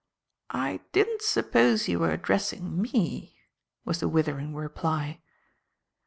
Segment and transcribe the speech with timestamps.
[0.55, 3.37] "I didn't suppose you were addressing me,"
[3.85, 5.21] was the withering reply.